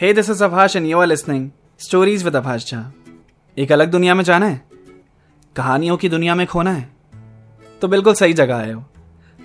[0.00, 2.92] Hey this is Abhash and you are listening stories with Abhash Jha
[3.58, 4.60] एक अलग दुनिया में जाना है।
[5.56, 6.88] कहानियों की दुनिया में खोना है।
[7.82, 8.84] तो बिल्कुल सही जगह आए हो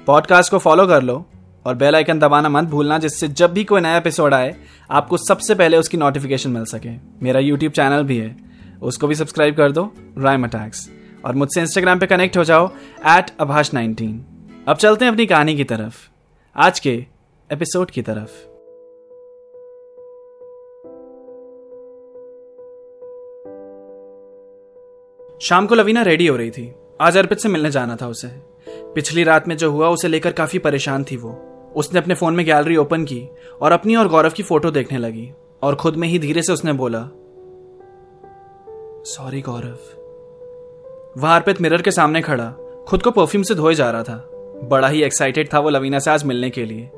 [0.08, 1.26] पॉडकास्ट को फॉलो कर लो
[1.66, 4.56] और बेल आइकन दबाना मत भूलना, जिससे जब भी कोई नया एपिसोड आए,
[4.92, 8.36] आपको सबसे पहले उसकी नोटिफिकेशन मिल सके। मेरा यूट्यूब चैनल भी है।
[8.82, 10.90] उसको भी सब्सक्राइब कर दो राइम अटैक्स
[11.26, 12.72] और मुझसे इंस्टाग्राम पे कनेक्ट हो जाओ
[13.08, 14.26] एट अभाष नाइनटीन
[14.68, 16.10] अब चलते हैं अपनी कहानी की तरफ़।
[16.56, 17.06] आज के
[17.52, 18.53] एपिसोड की तरफ़।
[25.42, 28.28] शाम को लवीना रेडी हो रही थी। आज अर्पित से मिलने जाना था उसे।
[28.70, 31.40] पिछली रात में जो हुआ, उसे लेकर काफ़ी परेशान थी वो।
[31.76, 33.30] उसने अपने फ़ोन में गैलरी ओपन की
[33.62, 36.74] और अपनी और गौरव की फ़ोटो देखने लगी और खुद में ही धीरे से उसने
[36.74, 37.10] बोला
[39.06, 39.78] सॉरी गौरव.
[41.18, 42.54] वह अर्पित मिरर के सामने खड़ा,
[42.88, 44.30] खुद को परफ्यूम से धोए जा रहा था।
[44.64, 46.90] बड़ा ही एक्साइटेड था वो लवीना से आज मिलने के लिए।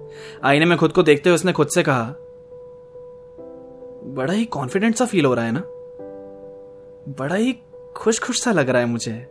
[0.44, 2.16] आईने में खुद को देखते हुए उसने खुद से कहा,
[4.16, 5.64] बड़ा ही कॉन्फिडेंट सा फील हो रहा है ना?
[7.10, 7.56] बड़ा ही
[7.98, 9.28] खुश खुश सा लग रहा है मुझे।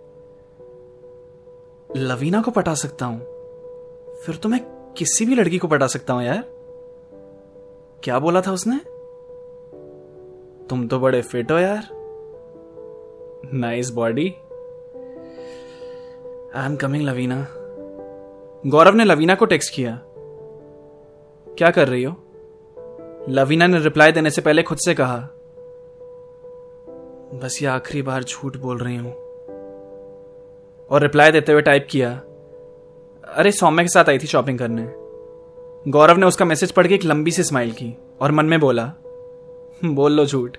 [1.97, 3.21] लवीना को पटा सकता हूँ।
[4.15, 4.61] फिर तो मैं
[4.93, 6.45] किसी भी लड़की को पटा सकता हूँ यार।
[8.05, 8.77] क्या बोला था उसने?
[10.67, 11.89] तुम तो बड़े फिट हो यार।
[13.55, 14.29] Nice body
[16.57, 17.47] I am coming Lavina.
[18.67, 20.01] Gaurav ने लवीना को टेक्स्ट किया।
[21.49, 22.15] क्या कर रही हो?
[23.29, 25.29] लवीना ने रिप्लाई देने से पहले खुद से कहा।
[27.35, 29.13] बस ये आखिरी बार झूठ बोल रही हूँ।
[30.91, 32.11] और रिप्लाई देते हुए टाइप किया,
[33.35, 34.89] अरे, सौम्य के साथ आई थी शॉपिंग करने।
[35.91, 38.93] गौरव ने उसका मैसेज पढ़ के एक लंबी सी स्माइल की और मन में बोला,
[39.85, 40.57] बोल लो झूठ।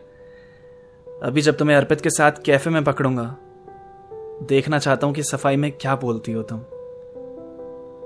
[1.24, 3.36] अभी जब तुम्हें अर्पित के साथ कैफ़े में पकड़ूँगा,
[4.48, 6.62] देखना चाहता हूँ कि सफ़ाई में क्या बोलती हो तुम।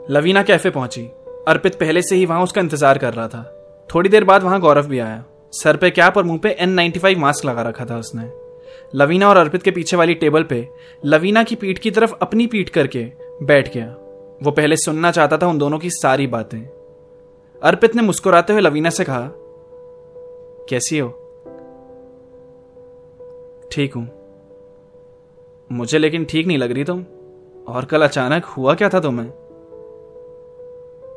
[0.09, 1.05] लवीना कैफ़े पहुँची।
[1.47, 3.43] अर्पित पहले से ही वहाँ उसका इंतज़ार कर रहा था।
[3.95, 6.99] थोड़ी देर बाद वहाँ गौरव भी आया। सर पे कैप और मुँह पे एन नाइन्टी
[6.99, 8.48] फाइव मास्क लगा रखा था उसने।
[8.95, 10.69] लवीना और अर्पित के पीछे वाली टेबल पे
[11.05, 13.11] लवीना की पीठ की तरफ़ अपनी पीठ करके
[13.43, 13.87] बैठ गया।
[14.43, 16.59] वो पहले सुनना चाहता था उन दोनों की सारी बातें।
[17.63, 19.31] अर्पित ने मुस्कुराते हुए लवीना से कहा,
[20.69, 21.09] कैसी हो?
[23.71, 24.09] ठीक हूँ।
[25.71, 27.05] मुझे लेकिन ठीक नहीं लग रही तुम।
[27.67, 29.29] और कल अचानक हुआ क्या था तुम्हें?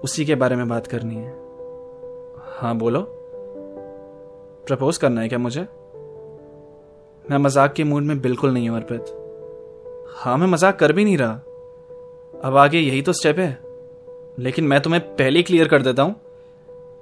[0.05, 1.31] उसी के बारे में बात करनी है।
[2.59, 3.01] हाँ बोलो।
[4.67, 5.67] प्रपोज करना है क्या मुझे?
[7.31, 9.05] मैं मज़ाक के मूड में बिल्कुल नहीं हूँ, अर्पित।
[10.17, 11.33] हाँ मैं मज़ाक कर भी नहीं रहा।
[12.45, 13.59] अब आगे यही तो स्टेप है।
[14.39, 16.15] लेकिन मैं तुम्हें पहले क्लियर कर देता हूँ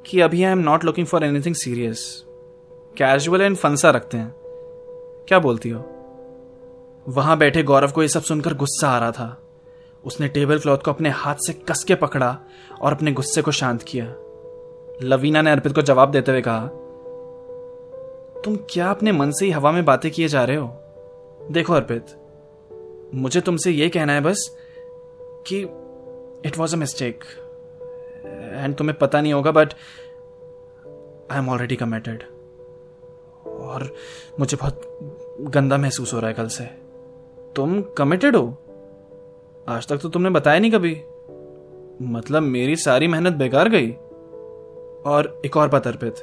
[0.06, 2.25] कि अभी I am not looking for anything serious
[2.97, 4.34] casual and फनसा रखते हैं।
[5.28, 5.84] क्या बोलती हो?
[7.08, 9.37] वहाँ बैठे गौरव को यह सब सुनकर गुस्सा आ रहा था।
[10.04, 12.37] उसने टेबल क्लॉथ को अपने हाथ से कस के पकड़ा
[12.81, 14.04] और अपने गुस्से को शांत किया।
[15.02, 16.70] लवीना ने अर्पित को जवाब देते हुए कहा
[18.44, 20.68] तुम क्या अपने मन से ही हवा में बातें किए जा रहे हो?
[21.50, 22.06] देखो अर्पित,
[23.14, 24.56] मुझे तुमसे यह कहना है बस
[25.46, 25.60] कि
[26.48, 27.24] it was a mistake
[28.54, 29.72] and तुम्हें पता नहीं होगा but
[31.32, 32.22] I am already committed
[33.46, 33.94] और
[34.40, 34.98] मुझे बहुत
[35.40, 36.64] गंदा महसूस हो रहा है कल से।
[37.56, 38.56] तुम कमिटेड हो?
[39.68, 41.02] आज तक तो तुमने बताया नहीं कभी।
[42.02, 43.90] मतलब मेरी सारी मेहनत बेकार गई।
[45.10, 46.14] और एक और बात अर्पित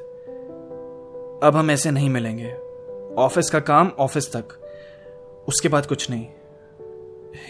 [1.44, 2.54] अब हम ऐसे नहीं मिलेंगे।
[3.16, 4.46] ऑफ़िस का काम ऑफ़िस तक।
[5.48, 6.28] उसके बाद कुछ नहीं।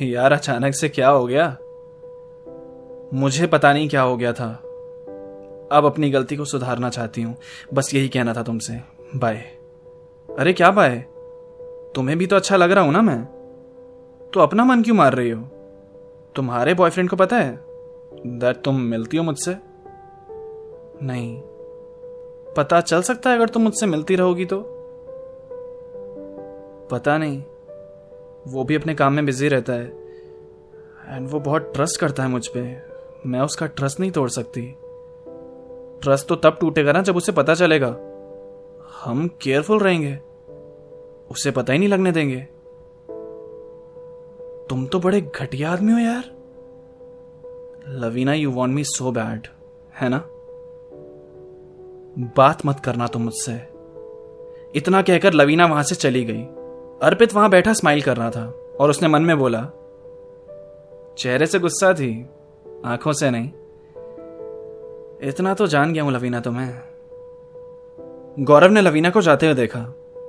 [0.02, 1.58] यार, अचानक से क्या हो गया?
[3.14, 4.48] मुझे पता नहीं क्या हो गया था।
[5.72, 7.36] अब अपनी गलती को सुधारना चाहती हूँ।
[7.74, 8.80] बस यही कहना था तुमसे।
[9.16, 9.36] बाय
[10.40, 10.98] अरे, क्या बाय
[11.96, 13.24] तुम्हें भी तो अच्छा लग रहा हूँ ना मैं?
[14.34, 15.42] तो अपना मन क्यों मार रही हो?
[16.36, 17.60] तुम्हारे बॉयफ्रेंड को पता है?
[18.26, 19.58] दैट तुम मिलती हो मुझसे?
[21.06, 21.42] नहीं।
[22.58, 24.74] पता चल सकता है अगर तुम मुझसे मिलती रहोगी तो?
[26.92, 27.44] पता नहीं।
[28.48, 29.86] वो भी अपने काम में बिज़ी रहता है।
[31.08, 32.88] एंड वो बहुत ट्रस्ट करता है मुझ पर
[33.26, 34.76] मैं उसका ट्रस्ट नहीं तोड़ सकती।
[36.02, 37.88] ट्रस्ट तो तब टूटेगा ना जब उसे पता चलेगा।
[39.04, 40.20] हम केयरफुल रहेंगे।
[41.32, 42.48] उसे पता ही नहीं लगने देंगे।
[44.70, 46.24] तुम तो बड़े घटिया आदमी हो यार।
[47.88, 49.48] Lavina you want me so bad
[49.96, 50.30] है ना?
[52.20, 53.54] बात मत करना तुम मुझसे।
[54.76, 56.42] इतना कहकर लवीना वहाँ से चली गई।
[57.02, 58.46] अर्पित वहाँ बैठा स्माइल कर रहा था
[58.80, 59.62] और उसने मन में बोला,
[61.18, 62.26] चेहरे से गुस्सा थी,
[62.86, 63.48] आँखों से नहीं।
[65.30, 66.80] इतना तो जान गया हूँ लवीना तुम्हें।
[68.40, 69.80] गौरव ने लवीना को जाते हुए देखा।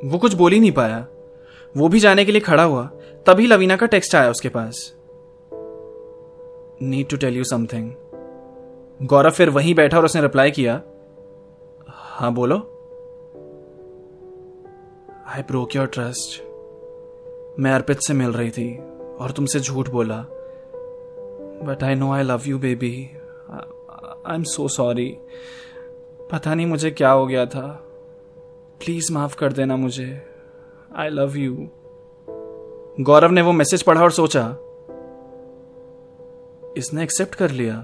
[0.04, 1.06] वो कुछ बोल ही नहीं पाया।
[1.76, 2.82] वो भी जाने के लिए खड़ा हुआ।
[3.26, 4.94] तभी लवीना का टेक्स्ट आया उसके पास।
[6.82, 7.92] Need to tell you something
[9.02, 10.82] Gaurav फिर वहीं बैठा और उसने रिप्लाई किया
[12.18, 12.56] हाँ बोलो।
[15.26, 16.40] आई ब्रोक योर ट्रस्ट
[17.60, 18.66] मैं अर्पित से मिल रही थी
[19.20, 20.16] और तुमसे झूठ बोला।
[21.62, 22.90] But I know I love you baby
[23.50, 25.06] I am so sorry
[26.32, 27.66] पता नहीं मुझे क्या हो गया था।
[28.80, 30.10] प्लीज़ माफ़ कर देना मुझे।
[30.96, 31.68] आई लव यू
[33.00, 34.44] गौरव ने वो मैसेज पढ़ा और सोचा,
[36.76, 37.80] इसने एक्सेप्ट कर लिया।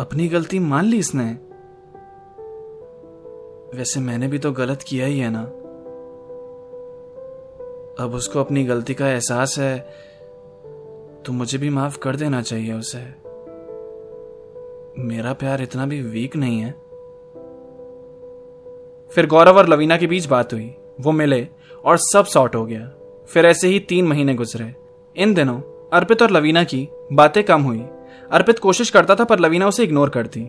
[0.00, 1.47] अपनी गलती मान ली इसने?
[3.74, 5.42] वैसे मैंने भी तो गलत किया ही है ना।
[8.04, 9.78] अब उसको अपनी गलती का एहसास है
[11.24, 12.98] तो मुझे भी माफ़ कर देना चाहिए उसे।
[14.98, 16.70] मेरा प्यार इतना भी वीक नहीं है।
[19.12, 21.48] फिर गौरव और लवीना के बीच बात हुई। वो मिले
[21.84, 22.92] और सब सॉर्ट हो गया।
[23.28, 24.74] फिर ऐसे ही तीन महीने गुजरे।
[25.16, 25.60] इन दिनों
[25.92, 27.84] अर्पित और लवीना की बातें कम हुई।
[28.30, 30.46] अर्पित कोशिश करता था, पर लवीना उसे इग्नोर करती।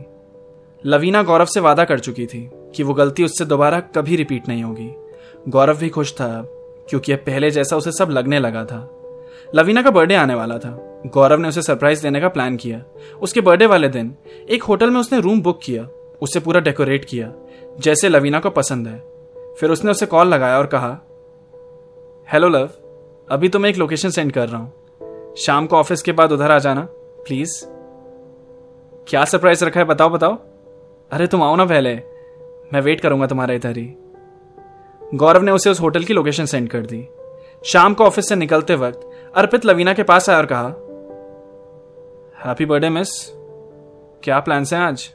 [0.86, 4.64] लवीना गौरव से वादा कर चुकी थी। कि वो गलती उससे दोबारा कभी रिपीट नहीं
[4.64, 4.94] होगी।
[5.48, 6.42] गौरव भी खुश था,
[6.90, 8.96] क्योंकि अब पहले जैसा उसे सब लगने लगा था।
[9.56, 12.84] लवीना का बर्थडे आने वाला था। गौरव ने उसे सरप्राइज़ देने का प्लान किया।
[13.22, 14.16] उसके बर्थडे वाले दिन,
[14.50, 15.88] एक होटल में उसने रूम बुक किया,
[16.22, 17.34] उसे पूरा डेकोरेट किया,
[17.80, 19.04] जैसे लवीना को पसंद है।
[19.56, 21.00] फिर उसने उसे कॉल लगाया और कहा,
[22.34, 22.70] हेलो लव,
[23.32, 24.74] अभी तो मैं एक लोकेशन सेंड कर रहा हूँ।
[25.36, 27.66] शाम को ऑफ़िस के बाद उधर आ जाना, प्लीज़।
[29.08, 30.36] क्या सरप्राइज़ रखा है बताओ बताओ।
[31.12, 32.02] अरे तुम आओ ना पहले।
[32.74, 33.94] मैं वेट करूँगा तुम्हारा इधर ही।
[35.16, 37.08] गौरव ने उसे उस होटल की लोकेशन सेंड कर दी।
[37.66, 40.68] शाम को ऑफ़िस से निकलते वक्त अर्पित लवीना के पास आया और कहा
[42.46, 43.10] हैप्पी बर्थडे मिस
[44.24, 45.08] क्या प्लान्स हैं आज?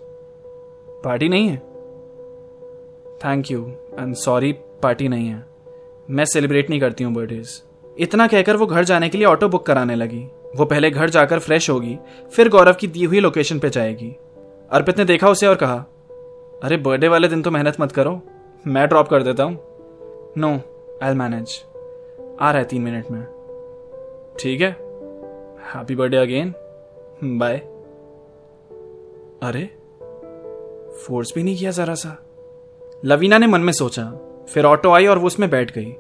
[1.05, 1.57] पार्टी नहीं है?
[3.25, 3.67] Thank you
[4.01, 4.53] and sorry
[4.83, 5.45] party नहीं है.
[6.11, 7.63] मैं सेलिब्रेट नहीं करती हूँ बर्थडेज
[7.97, 10.25] इतना कहकर वो घर जाने के लिए ऑटो बुक कराने लगी।
[10.57, 11.99] वो पहले घर जाकर फ्रेश होगी,
[12.33, 14.09] फिर गौरव की दी हुई लोकेशन पे जाएगी।
[14.71, 15.85] अर्पित ने देखा उसे और कहा
[16.63, 18.21] अरे बर्थडे वाले दिन तो मेहनत मत करो।
[18.67, 19.59] मैं ड्रॉप कर देता हूँ।
[20.39, 20.51] नो
[21.03, 21.63] आई मैनेज
[22.41, 23.23] आ रहा है तीन मिनट में।
[24.39, 24.71] ठीक है।
[25.65, 26.55] हैप्पी बर्थडे अगेन
[27.39, 27.57] बाय
[29.43, 29.65] अरे
[30.99, 32.17] फोर्स भी नहीं किया जरा सा।
[33.05, 34.05] लवीना ने मन में सोचा,
[34.49, 35.95] फिर ऑटो आई और वो उसमें बैठ गई।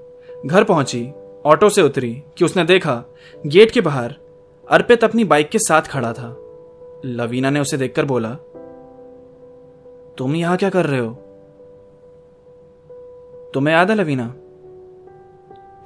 [0.47, 1.07] घर पहुँची
[1.47, 3.03] ऑटो से उतरी कि उसने देखा
[3.47, 4.15] गेट के बाहर
[4.69, 6.35] अर्पित अपनी बाइक के साथ खड़ा था।
[7.05, 8.37] लवीना ने उसे देखकर बोला
[10.19, 11.15] तुम यहाँ क्या कर रहे हो?
[13.55, 14.35] तुम्हें याद है लवीना?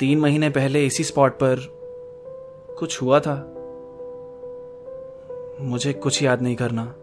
[0.01, 1.57] तीन महीने पहले इसी स्पॉट पर
[2.79, 3.55] कुछ हुआ था।
[5.61, 6.95] मुझे कुछ याद नहीं करना।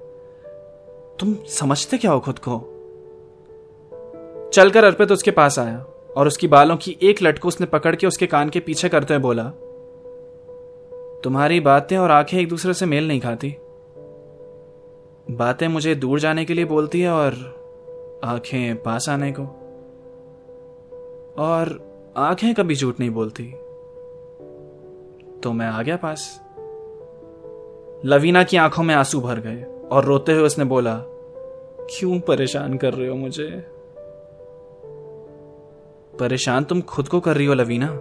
[1.19, 2.71] तुम समझते क्या हो खुद को?
[4.53, 5.85] चलकर अर्पित उसके पास आया
[6.17, 9.21] और उसकी बालों की एक लटको उसने पकड़ के उसके कान के पीछे करते हुए
[9.21, 9.51] बोला,
[11.23, 13.55] तुम्हारी बातें और आँखें एक दूसरे से मेल नहीं खाती।
[15.35, 17.31] बातें मुझे दूर जाने के लिए बोलती है और
[18.23, 19.41] आँखें पास आने को।
[21.37, 21.85] और
[22.17, 23.43] आँखें कभी झूठ नहीं बोलती।
[25.43, 26.41] तो मैं आ गया पास।
[28.05, 31.01] लवीना की आँखों में आँसू भर गए और रोते हुए उसने बोला,
[31.79, 33.65] क्यों परेशान कर रहे हो मुझे?
[36.19, 37.91] परेशान तुम खुद को कर रही हो, लवीना।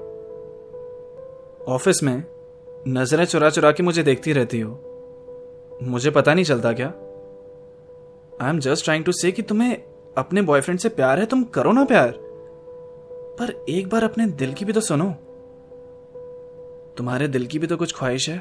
[1.75, 2.25] ऑफ़िस में
[2.89, 4.79] नज़रें चुरा चुरा के मुझे देखती रहती हो।
[5.83, 6.93] मुझे पता नहीं चलता क्या?
[8.41, 9.83] I am just trying to say कि तुम्हें
[10.19, 12.15] अपने बॉयफ्रेंड से प्यार है, तुम करो ना प्यार।
[13.38, 15.14] पर एक बार अपने दिल की भी तो सुनो।
[16.97, 18.38] तुम्हारे दिल की भी तो कुछ ख्वाहिश है।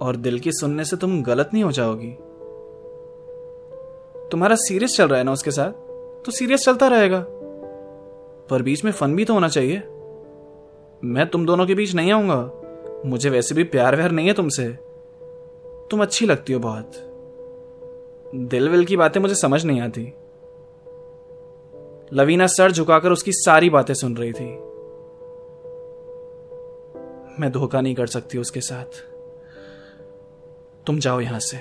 [0.00, 2.10] और दिल की सुनने से तुम गलत नहीं हो जाओगी।
[4.28, 5.72] तुम्हारा सीरियस चल रहा है ना उसके साथ?
[6.24, 7.26] तो सीरियस चलता रहेगा।
[8.50, 9.78] पर बीच में फन भी तो होना चाहिए।
[11.04, 12.52] मैं तुम दोनों के बीच नहीं आऊँगा।
[13.06, 14.78] मुझे वैसे भी प्यार व्यार नहीं है तुमसे।
[15.90, 17.07] तुम अच्छी लगती हो बहुत।
[18.34, 20.14] दिल विल की बातें मुझे समझ नहीं आती।
[22.12, 24.48] लवीना सर झुकाकर उसकी सारी बातें सुन रही थी।
[27.40, 29.04] मैं धोखा नहीं कर सकती उसके साथ।
[30.86, 31.56] तुम जाओ यहाँ से।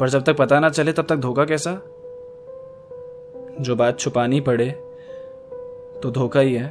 [0.00, 1.74] पर जब तक पता ना चले, तब तक धोखा कैसा?
[3.60, 4.70] जो बात छुपानी पड़े
[6.02, 6.68] तो धोखा ही है।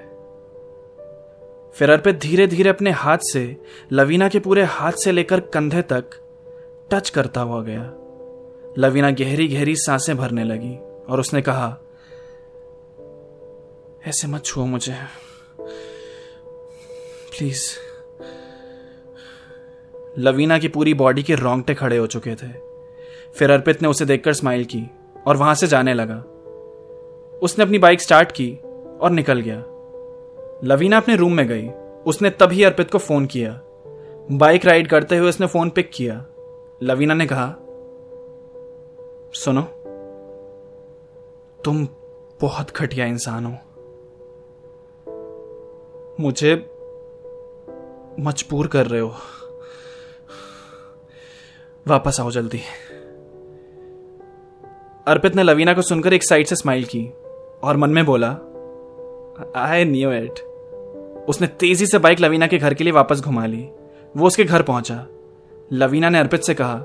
[1.71, 3.57] फिर अर्पित धीरे धीरे अपने हाथ से,
[3.91, 6.03] लवीना के पूरे हाथ से लेकर कंधे तक
[6.91, 7.93] टच करता हुआ गया।
[8.77, 10.75] लवीना गहरी गहरी साँसें भरने लगी
[11.09, 11.77] और उसने कहा,
[14.07, 14.95] ऐसे मत छुओ मुझे।
[17.37, 17.71] प्लीज़।
[20.17, 22.49] लवीना की पूरी बॉडी के रोंगटे खड़े हो चुके थे।
[23.35, 24.91] फिर अर्पित ने उसे देखकर स्माइल की
[25.27, 26.19] और वहाँ से जाने लगा।
[27.43, 28.55] उसने अपनी बाइक स्टार्ट की
[29.01, 29.63] और निकल गया।
[30.63, 31.69] लवीना अपने रूम में गई।
[32.05, 33.61] उसने तभी अर्पित को फ़ोन किया।
[34.31, 36.25] बाइक राइड करते हुए उसने फ़ोन पिक किया।
[36.83, 37.55] लवीना ने कहा,
[39.33, 39.61] सुनो,
[41.65, 41.87] तुम
[42.41, 43.57] बहुत घटिया इंसान हो।
[46.19, 46.55] मुझे
[48.19, 49.15] मजबूर कर रहे हो।
[51.87, 52.61] वापस आओ जल्दी।
[55.07, 57.07] अर्पित ने लवीना को सुनकर एक साइड से स्माइल की
[57.63, 58.29] और मन में बोला
[59.55, 60.39] आई न्यू इट
[61.29, 63.69] उसने तेज़ी से बाइक लवीना के घर के लिए वापस घुमा ली।
[64.17, 65.07] वो उसके घर पहुँचा।
[65.73, 66.83] लवीना ने अर्पित से कहा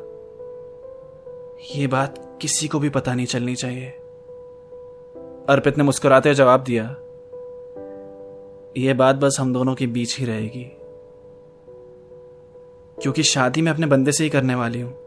[1.76, 3.86] यह बात किसी को भी पता नहीं चलनी चाहिए।
[5.48, 6.84] अर्पित ने मुस्कुराते जवाब दिया
[8.76, 10.70] यह बात बस हम दोनों के बीच ही रहेगी।
[13.02, 14.98] क्योंकि शादी मैं अपने बंदे से ही करने वाली हूँ।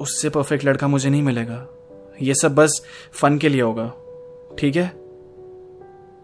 [0.00, 1.68] उससे परफेक्ट लड़का मुझे नहीं मिलेगा।
[2.22, 3.94] यह सब बस फन के लिए होगा।
[4.58, 4.92] ठीक है?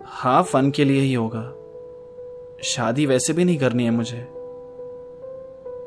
[0.04, 1.54] हाँ फन के लिए ही होगा।
[2.62, 4.33] शादी वैसे भी नहीं करनी है मुझे।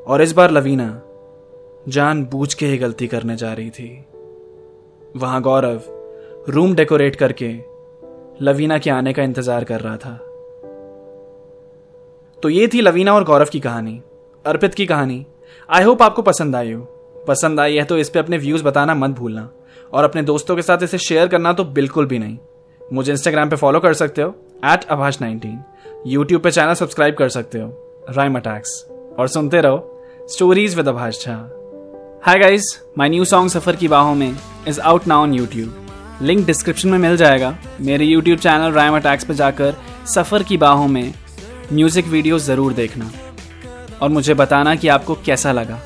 [0.07, 0.89] और इस बार लवीना
[1.87, 3.89] जान बूझ के ही गलती करने जा रही थी।
[5.15, 5.81] वहाँ गौरव
[6.49, 7.49] रूम डेकोरेट करके
[8.41, 10.13] लवीना के आने का इंतज़ार कर रहा था।
[12.43, 14.01] तो ये थी लवीना और गौरव की कहानी,
[14.45, 15.25] अर्पित की कहानी।
[15.69, 16.81] आई होप आपको पसंद आई हो।
[17.27, 19.49] पसंद आई है तो इस पे अपने व्यूज़ बताना मत भूलना।
[19.93, 22.37] और अपने दोस्तों के साथ इसे शेयर करना तो बिल्कुल भी नहीं।
[22.81, 24.29] मुझे इंस्टाग्राम पे फॉलो कर सकते हो
[24.65, 25.59] एट अभाष नाइनटीन
[26.07, 27.69] यूट्यूब पे चैनल सब्सक्राइब कर सकते हो
[28.09, 28.83] राइम अटैक्स
[29.19, 29.77] और सुनते रहो
[30.29, 31.33] stories with Abhash Jha
[32.23, 32.65] hi guys
[32.97, 34.35] my new song सफ़र की बाहों में
[34.67, 39.25] is out now on YouTube link description में मिल जाएगा मेरे यूट्यूब चैनल राइम अटैक्स
[39.25, 41.13] पर जाकर सफ़र की बाहों में
[41.73, 43.09] म्यूज़िक वीडियो ज़रूर देखना
[44.01, 45.79] और मुझे बताना कि आपको कैसा लगा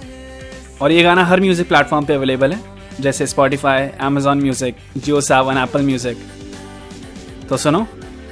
[0.82, 5.58] और ये गाना हर म्यूज़िक प्लेटफॉर्म पे अवेलेबल है जैसे Spotify Amazon music Jio Saavn
[5.58, 6.26] Apple music
[7.50, 7.86] तो सुनो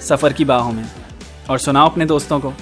[0.08, 0.86] सफ़र की बाहों में
[1.50, 2.54] और सुनाओ अपने दोस्तों को